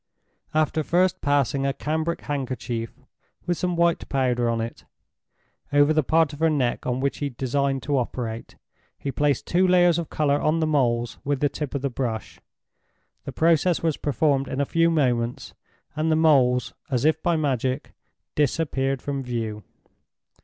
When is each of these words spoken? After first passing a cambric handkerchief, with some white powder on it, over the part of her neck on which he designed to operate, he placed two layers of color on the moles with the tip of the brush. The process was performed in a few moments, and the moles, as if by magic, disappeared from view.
After 0.55 0.81
first 0.81 1.21
passing 1.21 1.63
a 1.63 1.73
cambric 1.73 2.21
handkerchief, 2.21 2.99
with 3.45 3.55
some 3.59 3.75
white 3.75 4.09
powder 4.09 4.49
on 4.49 4.59
it, 4.59 4.83
over 5.71 5.93
the 5.93 6.01
part 6.01 6.33
of 6.33 6.39
her 6.39 6.49
neck 6.49 6.87
on 6.87 7.01
which 7.01 7.19
he 7.19 7.29
designed 7.29 7.83
to 7.83 7.99
operate, 7.99 8.55
he 8.97 9.11
placed 9.11 9.45
two 9.45 9.67
layers 9.67 9.99
of 9.99 10.09
color 10.09 10.41
on 10.41 10.59
the 10.59 10.65
moles 10.65 11.19
with 11.23 11.39
the 11.39 11.49
tip 11.49 11.75
of 11.75 11.83
the 11.83 11.89
brush. 11.91 12.39
The 13.25 13.31
process 13.31 13.83
was 13.83 13.95
performed 13.95 14.47
in 14.47 14.59
a 14.59 14.65
few 14.65 14.89
moments, 14.89 15.53
and 15.95 16.11
the 16.11 16.15
moles, 16.15 16.73
as 16.89 17.05
if 17.05 17.21
by 17.21 17.35
magic, 17.35 17.93
disappeared 18.33 19.03
from 19.03 19.21
view. 19.21 19.61